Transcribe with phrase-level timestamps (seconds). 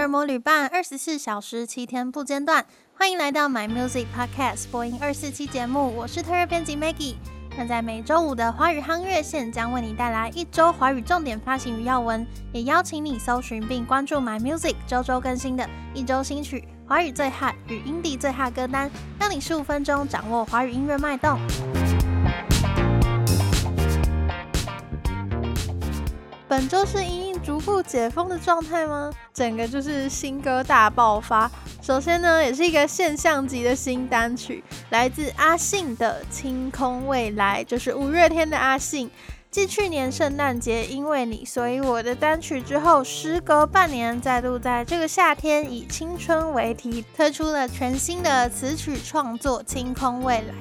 [0.00, 2.64] 耳膜旅伴，二十四小时七天不间断。
[2.94, 7.16] 欢迎来到 My Music Podcast 播音二四七节目，我是特约编辑 Maggie。
[7.54, 21.38] 那在每周五的华语夯乐线将为你带来一周华语重点发行与要闻，也邀请你搜寻并关注 My Music 周周更新的一周新曲、华语最 hot 与 indie 最 hot 歌单，让你十五分钟掌握华语音乐脉动。
[26.48, 29.10] 本周是因应逐步解封的状态吗？
[29.34, 31.50] 整个就是新歌大爆发。
[31.82, 39.10] 首先呢，也是一个现象级的新单曲，来自阿信的《清空未来》，就是五月天的阿信。
[39.50, 50.54] 继去年圣诞节因为你，所以我的单曲之后，时隔半年，再度在这个夏天以青春为题，推出了全新的词曲创作《清空未来》。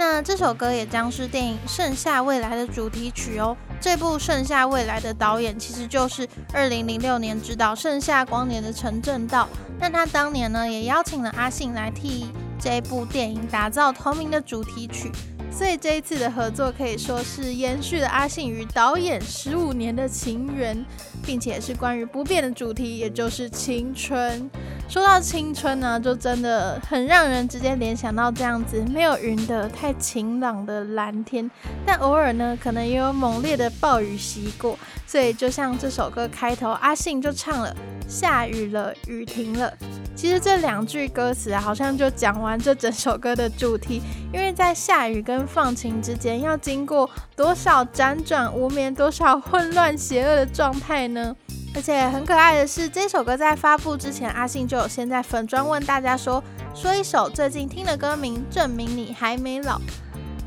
[0.00, 3.54] 那这首歌也将是电影《盛夏未来》的主题曲哦。
[3.78, 9.46] 这部《盛夏未来》的导演其实就是二零零六年执导《盛夏光年》的陈正道。
[9.78, 15.12] 那他当年呢，也邀请了阿信来替这部电影打造同名的主题曲。
[15.52, 20.82] 所以这一次的合作可以说是延续了阿信与导演十五年的情缘，
[21.26, 24.50] 并且是关于不变的主题，也就是青春。
[24.90, 31.48] 说到青春呢，就真的很让人直接联想到这样子没有云的太晴朗的蓝天，
[31.86, 34.76] 但偶尔呢，可能也有猛烈的暴雨袭过。
[35.06, 37.72] 所以就像这首歌开头，阿信就唱了
[38.08, 39.72] “下雨了，雨停了”。
[40.16, 44.02] 其实这两句歌词，好像就讲完这整首歌的主题。
[44.32, 51.36] 因为在下雨跟放晴之间，要经过多少辗转无眠，多少混乱邪恶的状态呢？
[51.72, 56.42] 而且很可爱的是，这首歌在发布之前，阿信就有先在粉专问大家说
[56.74, 59.80] ：“说一首最近听的歌名，证明你还没老。”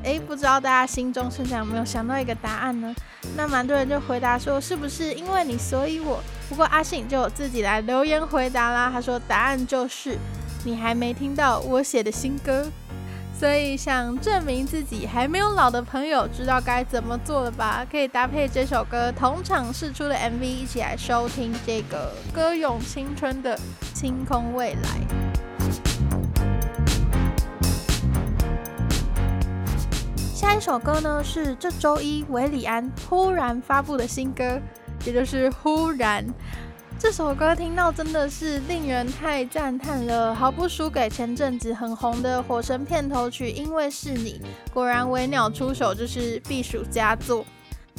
[0.04, 2.94] 诶，不知道大家心中是想有没有想到一个答案呢？
[3.38, 10.18] 那蛮多人就回答说：“是不是因为你，所以我？”不过阿信就有自己来留言回答啦，他说：“答案就是
[10.66, 12.70] 你还没听到我写的新歌。”
[13.44, 17.86] 所以，想证明自己还没有老的朋友，知道该怎么做了吧？
[17.92, 23.58] 可以搭配这首歌同场试出的 MV，一起来收听这个歌咏青春的
[23.94, 24.82] 《清空未来》。
[30.34, 34.58] 下一首歌呢，是这周一韦礼安忽然发布的新歌，
[35.04, 36.26] 也就是《忽然》。
[37.04, 44.42] 这首歌听到真的是令人太赞叹了，毫不输给前阵子很红的《火神》片头曲，因为是你，
[44.74, 47.46] 果然微鸟出手就是避暑佳作。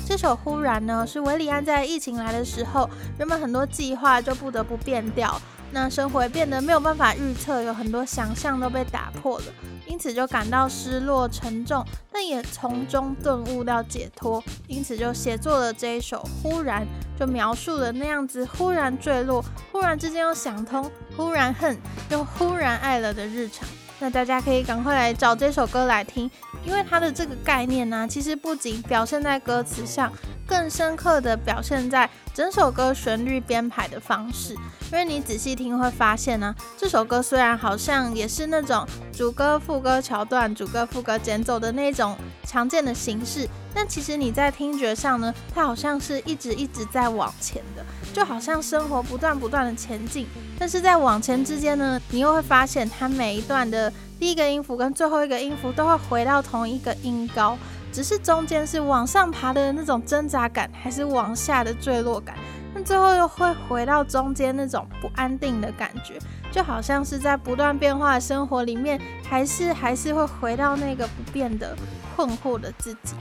[0.06, 2.88] 这首《忽然》呢，是维里安在疫情来的时候，
[3.19, 5.38] 原本很多计划就不得不变掉，
[5.74, 9.44] 那生活变得没有办法预测，有很多想象都被打破了。
[9.86, 16.82] 因此就感到失落沉重，但也从中顿悟到解脱，因此就写作了这一首《忽然》，
[17.18, 21.76] 就描述了那样子忽然坠落，忽然之间又想通，忽然恨，
[22.08, 23.68] 又忽然爱了的日常。
[23.98, 26.30] 那大家可以赶快来找这首歌来听，
[26.64, 30.12] 因为它的这个概念呢、其实不仅表现在歌词上，
[30.47, 34.55] 更深刻的表现在整首歌旋律编排的方式。
[34.93, 42.16] 因为你仔细听会发现呢、这首歌虽然好像也是那种主歌副歌桥段、主歌副歌间奏的那种
[42.47, 50.28] 常见的形式，但其实你在听觉上呢，它好像是一直一直在往前的，就好像生活不断不断的前进，
[50.59, 57.59] 但是在往前之间呢，你又会发现它每一段的第一个音符跟最后一个音符都会回到同一个音高，
[57.94, 62.37] 只是中间是往上爬的那种挣扎感，还是往下的坠落感，
[62.75, 66.19] 那最后又会回到中间那种不安定的感觉，
[66.50, 69.00] 就好像是在不断变化的生活里面，
[69.31, 71.77] 还是还是会回到那个不变的
[72.16, 73.15] 困惑的自己。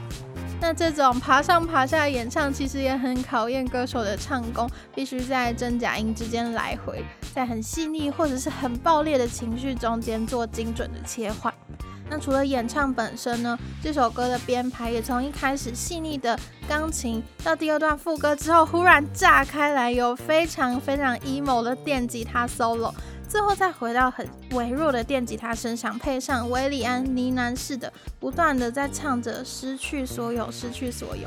[0.60, 11.54] 那这种爬上爬下的演唱，其实也很考验歌手的唱功，必须在真假音之间来回，在很细腻或者是很爆裂的情绪中间做精准的切换。
[12.08, 16.38] 那除了演唱本身呢，这首歌的编排也从一开始细腻的
[16.68, 22.92] 钢琴，到第二段副歌之后忽然炸开来，有非常非常 emo 的电吉他 solo。
[23.26, 31.26] 最后再回到很微弱的电吉他声响，配上威利安呢喃式的不断的在唱着失去所有，失去所有。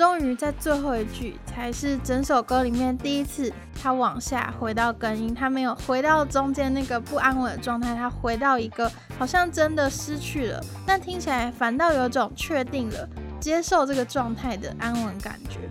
[0.00, 3.52] 终于在最后一句才是整首歌里面第一次，
[3.82, 13.06] 他往下回到根音，他没有回到中间那个不安稳的状态，他回到一个好像真的失去了，但听起来反倒有种确定了
[13.38, 15.68] 接受这个状态的安稳感觉。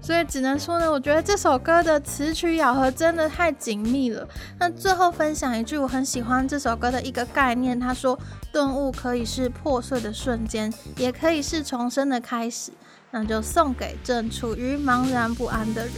[0.00, 4.28] 所以只能说呢，我觉得这首歌的词曲咬合真的太紧密了。
[4.60, 8.16] 那最后分享一句我很喜欢这首歌的一个概念，他说：
[8.52, 12.70] 顿悟可以是破碎的瞬间，也可以是重生的开始。
[13.14, 15.94] 那就送给正处于茫然不安的人。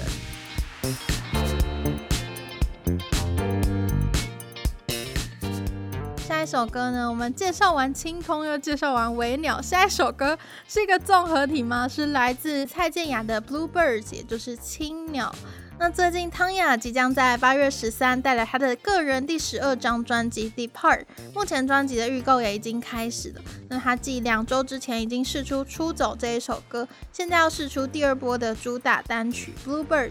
[6.19, 7.09] 下一首歌呢？
[7.09, 9.63] 我们介绍完清空，又介绍完尾鸟。
[9.63, 11.87] 下一首歌是一个综合体吗？
[11.87, 15.33] 是来自蔡健雅的《Bluebirds》，也就是青鸟。
[15.77, 21.01] 那最近汤雅即将在八月十三带来她的个人第十二张专辑《Depart》，
[21.35, 23.43] 目前专辑的预购也已经开始了。
[23.69, 30.11] 那她继两周之前已经试出《出走》这一首歌，现在要试出第二波的主打单曲《Bluebirds》，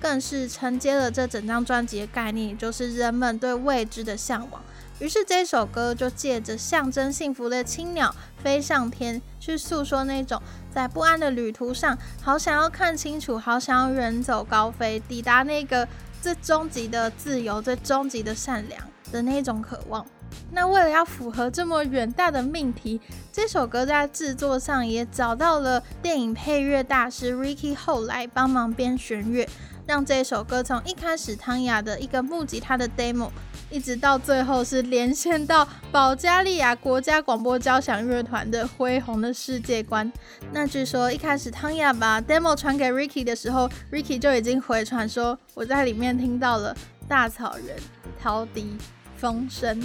[0.00, 4.60] 更是承接了这整张专辑的概念，就是人们对未知的向往。
[4.98, 10.40] 于是这首歌就借着象征幸福的青鸟飞上天，去诉说那种。
[10.72, 15.86] 在不安的旅途上，好想要看清楚，好想要远走高飞，抵达那个
[16.22, 18.80] 最终极的自由、最终极的善良
[19.12, 20.04] 的那种渴望。
[20.50, 23.00] 那为了要符合这么远大的命题，
[23.30, 29.48] 这首歌在制作上也找到了电影配乐大师 Ricky 后来帮忙编弦乐，
[29.86, 33.30] 让这首歌从一开始汤雅的一个木吉他的 demo。
[33.74, 40.10] 一直到最后是连线到保加利亚国家广播交响乐团的恢宏的世界观。
[40.52, 46.72] 那据说一开始汤雅把 demo 传给 Ricky 的时候，Ricky 就已经回传说我在里面听到了
[47.08, 47.76] 大草原、
[48.22, 48.76] 陶笛、
[49.16, 49.84] 风声。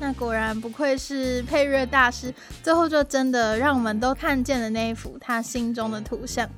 [0.00, 6.48] 那果然不愧是配乐大师，最后就真的让我们都看见了那一幅他心中的图像。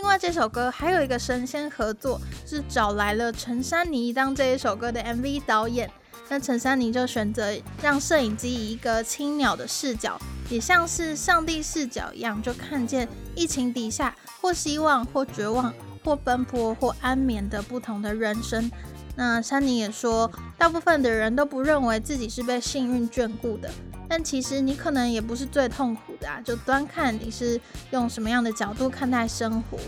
[0.00, 5.90] 另外这首歌还有一个神仙合作，是找来了陈珊妮当这一首歌的 MV 导演。
[6.28, 7.52] 那陈珊妮就选择
[7.82, 10.16] 让摄影机以一个青鸟的视角，
[10.48, 15.74] 也像是上帝视角一样，就看见疫情底下或希望、或绝望、
[16.04, 18.70] 或奔波、或安眠的不同的人生。
[19.16, 23.68] 那珊妮也说，大部分的人都不认为自己是被幸运眷顾的。
[24.08, 27.60] 但其实你可能也不是最痛苦的啊，就端看你是
[27.90, 29.78] 用什么样的角度看待生活。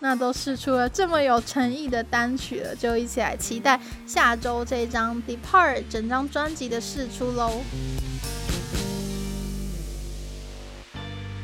[0.00, 7.62] 那都试出了这么有诚意的单曲了，就一起来期待下周这张《Depart》整张专辑的试出喽。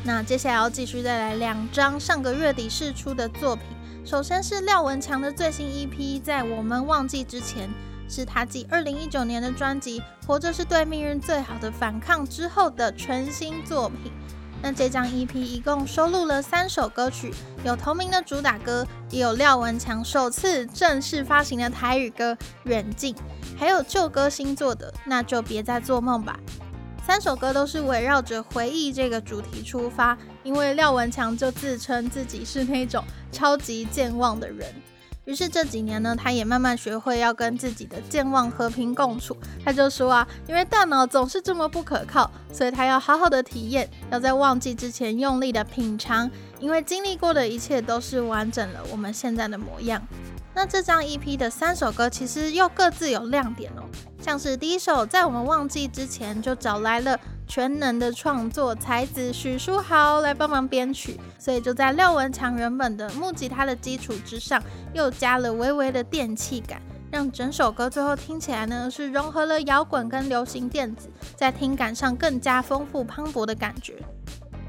[0.03, 3.65] 那接下来要继续再来两张上个月底试出的作品，
[4.05, 7.67] 首先是廖文强的最新 EP，在我们忘记之前。
[8.11, 14.11] 是他继二零一九年的专辑《活着是对命运最好的反抗》之后的全新作品。
[14.61, 22.33] 那这张 EP 一共收录了三首歌曲，有同名的主打歌，也有廖文强首次正式发行的台语歌
[22.65, 23.15] 《远近》，
[23.57, 26.37] 还有旧歌新作的《那就别再做梦吧》。
[27.07, 34.67] 三首歌都是围绕着回忆这个主题出发，因为廖文强就自称自己是那种超级健忘的人。
[35.25, 39.37] 于是这几年呢，他也慢慢学会要跟自己的健忘和平共处。
[39.63, 46.29] 他就说啊，因为大脑总是这么不可靠，所以他要好好的体验，要在忘记之前用力的品尝，
[46.59, 50.01] 因为经历过的一切都是完整了我们现在的模样。
[50.53, 53.83] 那这张 EP 的三首歌其实又各自有亮点哦，
[54.21, 57.17] 像是第一首，在我们忘记之前就找来了。
[57.51, 64.63] 全能的创作才子许书豪来帮忙编曲，所以就在廖文强原本的木吉他的基础之上，
[64.93, 66.81] 又加了微微的电气感，
[67.11, 73.95] 让整首歌最后听起来呢是融合了摇滚跟流行电子，在听感上更加丰富磅礴的感觉。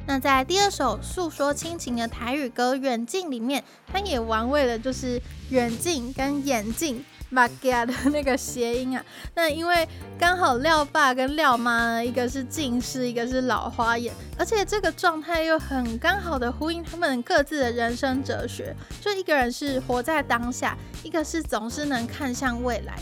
[0.04, 7.04] 那在第二首诉说亲情的台语歌《远近》里面，他也玩味了，就是远近跟眼镜。
[7.32, 9.02] 马家的那个谐音啊，
[9.34, 22.94] 那因为刚好廖爸跟廖妈呢，一个是近视，一个是老花眼，而且这个状态又很刚好的呼应他们各自的人生哲学，就一个人是活在当下，一个是总是能看向未来。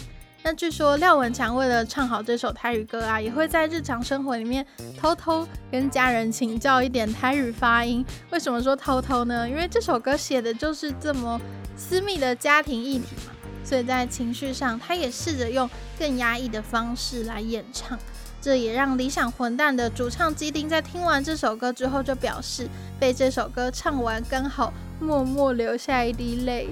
[0.43, 4.65] 那据说廖文强为了唱好这首台语歌啊，也会在日常生活里面
[4.97, 8.03] 偷偷跟家人请教一点台语发音。
[8.31, 9.47] 为什么说偷偷呢？
[9.47, 11.39] 因为这首歌写的就是这么
[11.77, 13.33] 私密的家庭议题嘛。
[13.65, 17.99] 所以在情绪上，他也试着用更压抑的方式来演唱，
[18.41, 26.69] 这也让理想混蛋的主唱基丁在听完这首歌之后就表示，被这首歌唱完刚好默默流下一滴泪。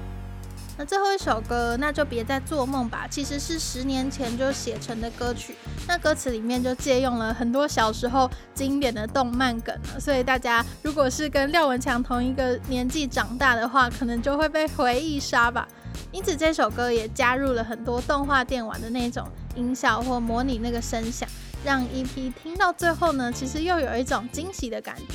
[0.80, 5.56] 那最后一首歌，那就别再做梦吧，其实是十年前就写成的歌曲，
[5.88, 15.66] 那歌词里面就借用了很多小时候经典的动漫梗了，所以大家如果是跟廖文强同一个年纪长大的话，可能就会被回忆杀吧。
[16.10, 21.28] 因此，这首歌也加入了很多动画电玩的那种音效或模拟那个声响，
[21.64, 25.14] 让 EP 听到最后呢，其实又有一种惊喜的感觉。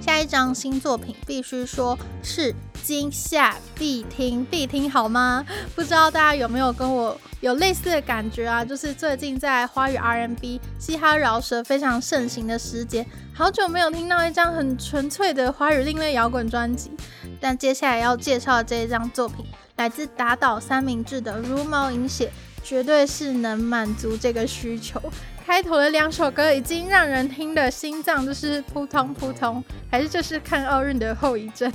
[0.00, 2.54] 下一张新作品必须说是
[2.88, 5.44] 今夏必听必听，好吗？
[5.74, 8.64] 不知道大家有没有跟我有类似的感觉啊？
[8.64, 13.04] 就是最近在华语 R&B、嘻哈饶舌非常盛行的时节，
[13.34, 16.90] 好久没有听到一张很纯粹的华语另类摇滚专辑。
[17.38, 19.44] 但接下来要介绍的这一张作品，
[19.76, 22.32] 来自打倒三明治的茹毛饮血，
[22.64, 24.98] 绝对是能满足这个需求。
[25.44, 31.70] 开头的两首歌已经让人听的心脏就是扑通扑通，还是就是看奥运的后遗症？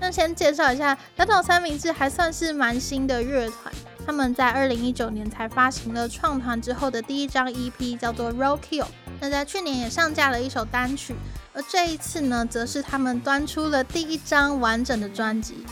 [0.00, 3.72] 那先介绍一下，打倒三明治还算是蛮新的乐团，
[4.06, 8.84] 他们在二零一九年才发行了创团之后的第一张 EP，叫做《Roadkill》。
[9.20, 11.14] 那在去年也上架了一首单曲，
[11.52, 15.66] 而这一次呢，则是他们端出了第一张完整的专辑。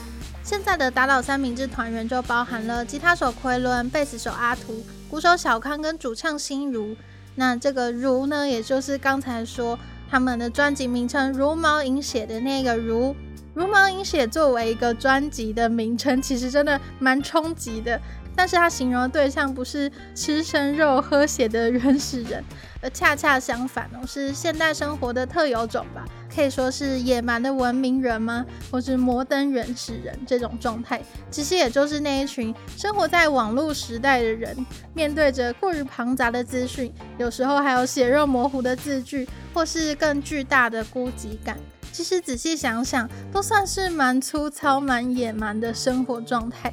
[0.44, 4.84] 现在的打倒三明治团员就包含了吉他手奎伦、贝斯手阿图。
[5.10, 6.94] 鼓手小康跟主唱心如，
[7.36, 9.78] 那这个如呢，也就是刚才说
[10.10, 13.16] 他们的专辑名称“茹毛饮血”的那个如。
[13.58, 18.00] 茹毛饮血作为一个专辑的名称，其实真的蛮冲击的。
[18.36, 22.44] 但是它形容的对象不是吃生肉喝血的原始人，
[22.80, 26.04] 而恰恰相反哦，是现代生活的特有种吧。
[26.32, 28.46] 可以说是野蛮的文明人吗？
[28.70, 34.56] 或是摩登原始人这种状态，其实也就是那一群生活在网络时代的人，
[34.94, 41.58] 面对着过于庞杂的资讯，有时候还有血肉模糊的字句，或是更巨大的孤寂感。
[41.92, 46.72] 其实仔细想想，都算是蛮粗糙、蛮野蛮的生活状态。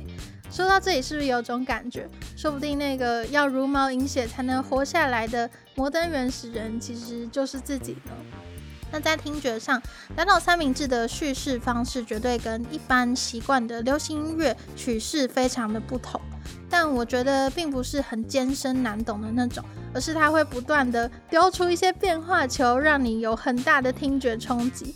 [0.52, 2.08] 说到这里，是不是有种感觉？
[2.38, 8.12] 说不定那个要茹毛饮血才能活下来的摩登原始人，其实就是自己呢？
[8.92, 9.82] 那在听觉上，
[10.16, 16.22] 打倒三明治的叙事方式绝对跟一般习惯的流行音乐曲式非常的不同，
[16.78, 19.64] 但我觉得并不是很艰深难懂的那种，
[19.94, 24.94] 而是它会不断的丢出一些变化球，让你有很大的听觉冲击，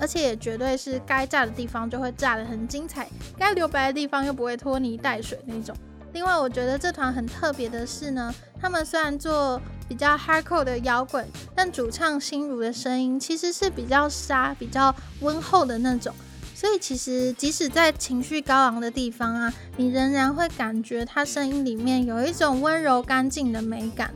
[0.00, 3.08] 而且也绝对是该炸的地方就会炸得很精彩，
[3.38, 5.72] 该留白的地方又不会拖泥带水那种。
[6.12, 16.12] 另外，我觉得这团很特别的是呢，他们虽然做比较 hardcore 的摇滚，但主唱心如的声音其实是比较沙、比较温厚的那种。
[16.60, 24.12] 所以其实即使在情绪高昂的地方啊，你仍然会感觉他声音里面有一种温柔干净的美感。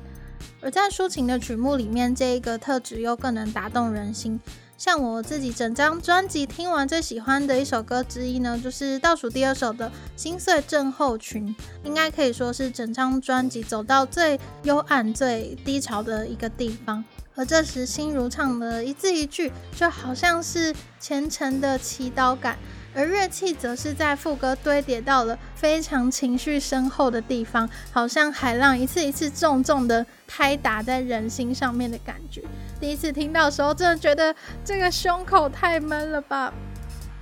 [0.60, 4.38] 而在抒情的曲目里面，这一个特质又更能打动人心。
[4.76, 11.48] 像我自己整张专辑听完最喜欢的一首歌之一呢，就是倒数第二首的《心碎症候群》，
[11.82, 17.02] 应该可以说是整张专辑走到最幽暗、最低潮的一个地方。
[17.36, 22.56] 而这时心如唱的一字一句，就好像是虔诚的祈祷感。
[22.96, 32.40] 而乐器则是在副歌堆叠到了非常情绪深厚的地方，好像海浪一次一次重重的拍打在人心上面的感觉。
[32.80, 34.32] 第一次听到的时候，真的觉得
[34.64, 36.54] 这个胸口太闷了吧？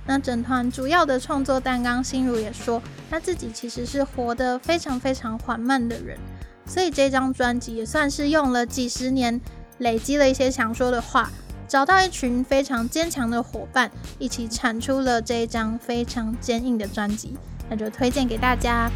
[0.05, 2.79] 那整团主要的创作担纲，心如也说，
[3.09, 6.19] 他自己其实是活得非常非常缓慢的人，
[6.67, 9.41] 所以这张专辑也算是用了几十年
[9.83, 11.29] 累积了一些想说的话。
[11.65, 17.35] 找到一群非常坚强的伙伴，一起产出了这一张非常坚硬的专辑，
[17.67, 18.91] 那就推荐给大家。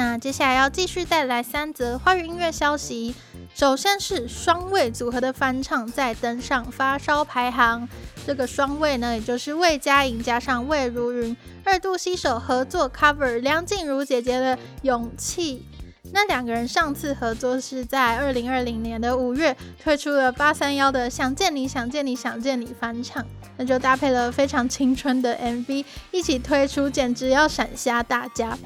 [0.00, 3.14] 那接下来要继续带来三则华语音乐消息。
[3.54, 7.86] 首先是双位组合的翻唱再登上发烧排行，
[8.26, 15.66] 这个双位呢，也就是魏佳莹加上魏如云二度携手合作 cover 梁静茹姐姐的《勇气》。
[16.14, 19.54] 那两个人上次合作是在二零二零年的五月
[19.84, 23.22] 推出了八三幺的《想见你想见你想见你》翻唱，
[23.58, 28.56] 那就搭配了非常青春的 MV 一起推出，简直要闪瞎大家。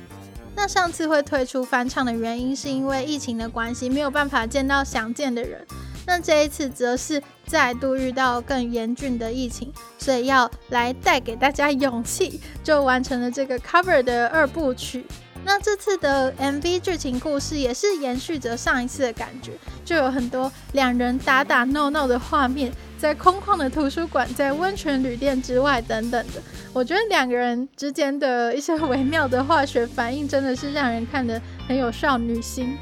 [0.57, 5.67] 那上次会推出翻唱的原因，是因为疫情的关系，没有办法见到想见的人。
[6.07, 15.05] 那这一次则是再度遇到更严峻的疫情，所以要来带给大家勇气，就完成了这个 cover 的二部曲。
[15.47, 19.53] 那这次的 MV 剧情故事也是延续着上一次的感觉，
[19.85, 22.73] 就有很多两人打打闹闹的画面。
[22.99, 32.77] 在空旷的图书馆，在温泉旅店之外等等的，我觉得两个人之间的一些微妙的化学反应，真的是让人看得很有少女心。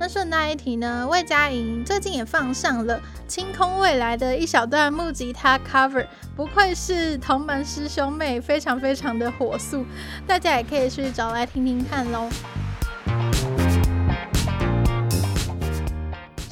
[0.00, 2.96] 那顺带一提呢，魏佳莹最近也放上了
[3.26, 6.06] 《清空未来》的一小段木吉他 cover，
[6.36, 9.84] 不愧是同门师兄妹，非常非常的火速，
[10.26, 12.28] 大家也可以去找来听听看喽。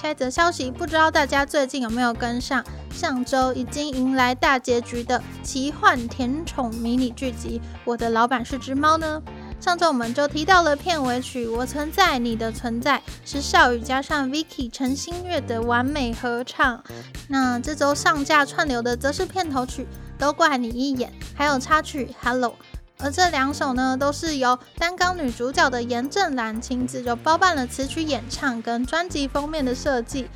[0.06, 2.64] 下一则消息，不知道大家最近有没有跟上？
[2.92, 9.20] 上周已经迎来大结局的奇幻甜宠迷你剧集《我的老板是只猫》呢？
[9.58, 12.98] 上周我们就提到了片尾曲《我存在你的存在》
[13.28, 16.80] 是邵羽加上 Vicky 陈星月的完美合唱。
[17.26, 19.82] 那这周上架串流的则是片头曲
[20.20, 22.50] 《都怪你一眼》，还有插曲《Hello》。
[22.98, 30.28] 而这两首呢，都是由担纲女主角的严正岚亲自就包办了词曲演唱跟专辑封面的设计。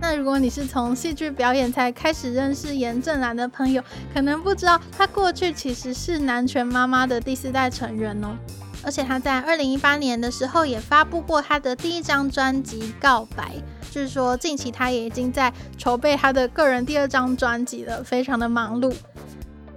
[0.00, 3.82] 那如果你是从戏剧表演才开始认识严正岚的朋友，
[4.14, 8.36] 可能不知道她过去其实是南拳妈妈的第四代成员哦。
[8.84, 13.54] 而且她在二零一八年的时候也发布过她的第一张专辑《告白》，
[13.92, 18.94] 据说近期她也已经在筹备她的个人第二张专辑了，非常的忙碌。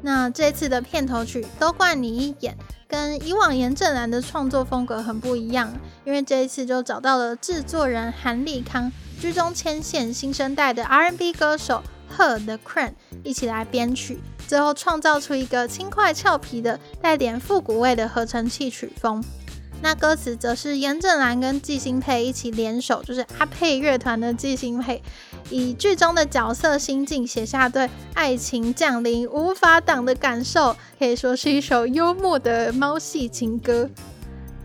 [0.01, 2.55] 那这次的片头曲《都怪你一眼》
[2.87, 5.71] 跟以往严正岚的创作风格很不一样，
[6.03, 8.91] 因为这一次就找到了制作人韩立康。
[9.19, 11.83] 居中牵线新生代的 R&B 歌手
[12.17, 12.93] Her The Crane
[13.23, 19.23] 一起来编曲，最后创造出一个轻快俏皮的带点复古味的合成器曲风。
[19.83, 25.01] 那歌词则是严正岚跟纪星沛一起联手，就是阿沛乐团的纪星沛，
[25.49, 33.89] 以剧中的角色心境写下对爱情降临无法挡的感受，可以说是一首幽默的猫系情歌。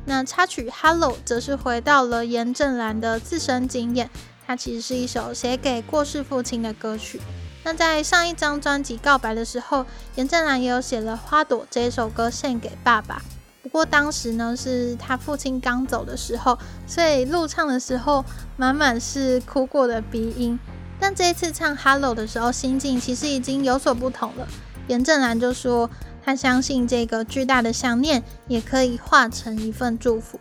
[0.05, 4.11] 那插曲 Hello 则是回到了严正岚的自身经验。
[4.47, 7.21] 它其实是一首写给过世父亲的歌曲。
[7.65, 13.23] 那在上一张专辑告白的时候，严正岚也有写了《花朵》这一首歌献给爸爸。
[13.67, 16.57] 不过当时呢是他父亲刚走的时候，
[16.87, 18.25] 所以录唱的时候
[18.57, 20.57] 满满是哭过的鼻音。
[21.01, 24.47] 但这一次唱《Hello》的时候，心境其实已经有所不同了。
[24.87, 25.91] 严正岚就说，
[26.25, 30.39] 他相信这个巨大的想念也可以化成一份祝福。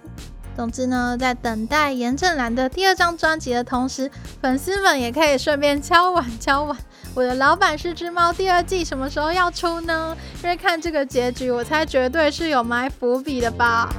[0.56, 6.78] 总之呢，在等待严正岚的第二张专辑的同时，粉丝们也可以顺便敲碗敲碗。
[7.16, 10.16] 我的老板是只猫第二季什么时候要出呢？
[10.44, 13.90] 因为看这个结局，我猜绝对是有埋伏笔的吧。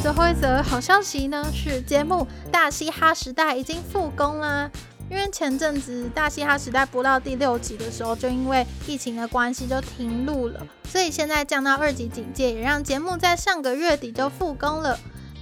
[0.00, 4.70] 最后一则好消息呢，是节目《大嘻哈时代》已经复工啦。
[5.10, 14.96] 因为前阵子《大嘻哈时代》播到第六集的时候，就因为疫情的关系就停录了，所以现在降到二级警戒，也让节目在上个月底就复工了。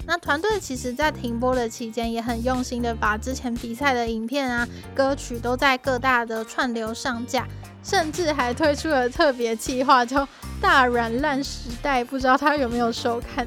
[0.07, 7.47] 那团队其实在停播的期间，也很用心的把之前比赛的影片啊、歌曲都在各大的串流上架，
[7.85, 10.27] 甚至还推出了特别企划，叫
[10.61, 13.47] 《大软烂时代》，不知道他有没有收看。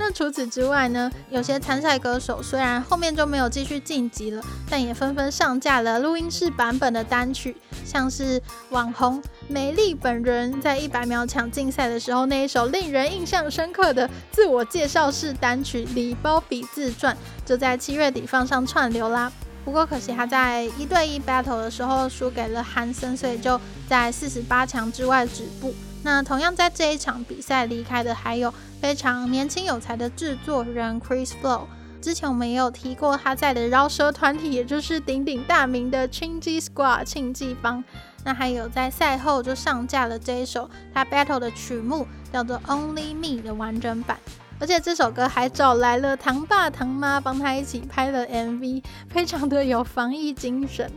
[0.00, 17.12] 那除此之外呢，有些参赛歌手虽然后面就没有继续晋级了，但也纷纷上架了录音室版本的单曲，像是网红美丽本人在一百秒抢竞赛的时候那一首令人印象深刻的自我介绍式单曲《礼包比自传》，
[17.44, 19.30] 就在七月底放上串流啦。
[19.64, 25.74] 不过可惜他在一对一 battle 的时候输给了韩森，所以就在四十八强之外止步。
[26.08, 31.66] 那同样在这一场比赛离开的还有非常年轻有才的制作人 Chris Flow。
[32.00, 37.84] 之前我们也有提过他在的饶舌团体，也就是鼎鼎大名的 Chingy Squad 庆记帮。
[38.24, 44.18] 那还有在赛后就上架了这一首他 battle 的曲目，叫做 Only Me 的完整版。
[44.58, 50.90] 而且这首歌还找来了堂爸堂妈帮他一起拍了 MV，非常的有防疫精神。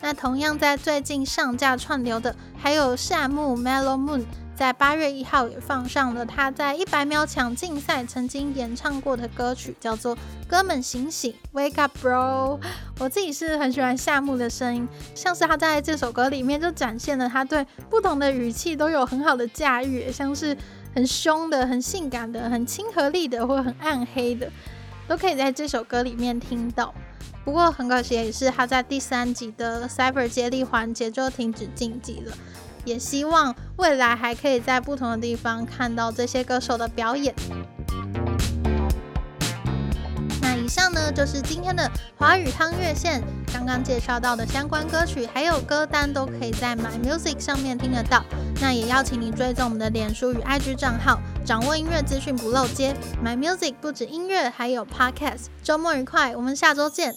[0.00, 4.24] 那同样在最近上架串流的，还有夏目 Mellow Moon，
[4.56, 10.16] 在八月一号也放上了他在一百秒抢竞赛曾经演唱过的歌曲，叫做
[10.48, 12.58] 《哥们醒醒 Wake Up Bro》。
[12.98, 20.56] 我自己是很喜欢夏目的声音，像是他在这首歌里面就展现了他对不同的语气都有很好的驾驭，像是
[20.94, 24.50] 很凶的、很性感的、很亲和力的，或很暗黑的，
[25.06, 26.94] 都可以在这首歌里面听到。
[27.44, 32.32] 不过很可惜，也是他在第三集的 Cyber 接力环节就停止晋级了。
[32.84, 37.34] 也希望未来还可以在不同的地方看到这些歌手的表演。
[40.42, 48.22] 那以上呢，就是今天的华语汤月线，刚刚介绍到的相关歌曲还有歌单都可以在 My Music 上面听得到。
[48.60, 52.96] 那也邀请你追踪我们的脸书与 IG 账号，掌握音乐资讯不漏接。
[53.22, 55.46] My Music 不止音乐，还有 Podcast。
[55.62, 57.14] 周末愉快，我们下周见。